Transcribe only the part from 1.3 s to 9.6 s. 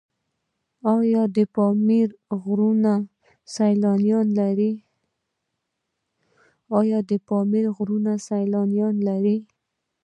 د پامیر غرونه سیلانیان لري؟